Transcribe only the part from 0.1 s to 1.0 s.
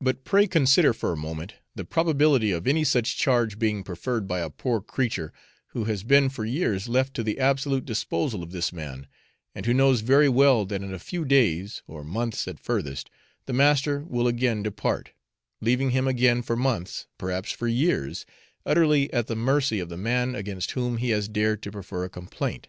pray consider